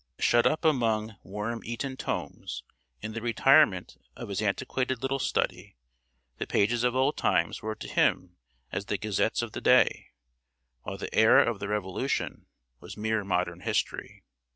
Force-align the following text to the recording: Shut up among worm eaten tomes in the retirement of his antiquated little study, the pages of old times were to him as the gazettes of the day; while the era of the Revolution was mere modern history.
Shut 0.17 0.47
up 0.47 0.65
among 0.65 1.15
worm 1.21 1.61
eaten 1.63 1.95
tomes 1.95 2.63
in 3.03 3.13
the 3.13 3.21
retirement 3.21 3.97
of 4.15 4.29
his 4.29 4.41
antiquated 4.41 5.03
little 5.03 5.19
study, 5.19 5.77
the 6.39 6.47
pages 6.47 6.83
of 6.83 6.95
old 6.95 7.17
times 7.17 7.61
were 7.61 7.75
to 7.75 7.87
him 7.87 8.35
as 8.71 8.85
the 8.85 8.97
gazettes 8.97 9.43
of 9.43 9.51
the 9.51 9.61
day; 9.61 10.07
while 10.81 10.97
the 10.97 11.13
era 11.13 11.47
of 11.47 11.59
the 11.59 11.67
Revolution 11.67 12.47
was 12.79 12.97
mere 12.97 13.23
modern 13.23 13.59
history. 13.59 14.23